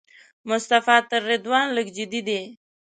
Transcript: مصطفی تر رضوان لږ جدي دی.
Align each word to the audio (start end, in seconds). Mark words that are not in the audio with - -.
مصطفی 0.49 0.97
تر 1.09 1.21
رضوان 1.29 1.65
لږ 1.77 1.87
جدي 1.97 2.21
دی. 2.27 2.41